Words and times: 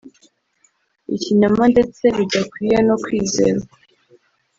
ikinyoma 1.15 1.63
ndetse 1.73 2.03
bidakwiye 2.17 2.77
no 2.87 2.95
kwizerwa 3.03 3.73